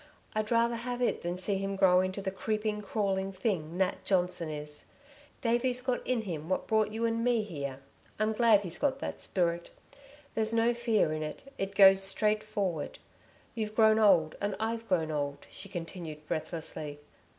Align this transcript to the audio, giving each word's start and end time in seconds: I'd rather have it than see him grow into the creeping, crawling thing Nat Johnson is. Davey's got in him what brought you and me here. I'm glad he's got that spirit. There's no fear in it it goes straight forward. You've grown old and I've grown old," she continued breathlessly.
I'd 0.33 0.49
rather 0.49 0.77
have 0.77 0.99
it 0.99 1.21
than 1.21 1.37
see 1.37 1.59
him 1.59 1.75
grow 1.75 1.99
into 1.99 2.23
the 2.23 2.31
creeping, 2.31 2.81
crawling 2.81 3.31
thing 3.31 3.77
Nat 3.77 4.03
Johnson 4.03 4.49
is. 4.49 4.85
Davey's 5.41 5.81
got 5.83 6.01
in 6.07 6.23
him 6.23 6.49
what 6.49 6.65
brought 6.65 6.89
you 6.89 7.05
and 7.05 7.23
me 7.23 7.43
here. 7.43 7.79
I'm 8.17 8.33
glad 8.33 8.61
he's 8.61 8.79
got 8.79 8.97
that 8.97 9.21
spirit. 9.21 9.69
There's 10.33 10.53
no 10.55 10.73
fear 10.73 11.13
in 11.13 11.21
it 11.21 11.53
it 11.59 11.75
goes 11.75 12.01
straight 12.01 12.41
forward. 12.41 12.97
You've 13.53 13.75
grown 13.75 13.99
old 13.99 14.35
and 14.41 14.55
I've 14.59 14.87
grown 14.89 15.11
old," 15.11 15.45
she 15.51 15.69
continued 15.69 16.27
breathlessly. 16.27 16.99